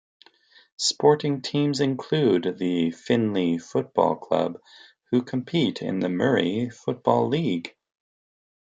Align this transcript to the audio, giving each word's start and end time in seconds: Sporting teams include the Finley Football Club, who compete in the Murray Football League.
Sporting 0.79 1.43
teams 1.43 1.79
include 1.79 2.57
the 2.57 2.89
Finley 2.89 3.59
Football 3.59 4.15
Club, 4.15 4.59
who 5.11 5.21
compete 5.21 5.83
in 5.83 5.99
the 5.99 6.09
Murray 6.09 6.71
Football 6.71 7.27
League. 7.27 7.75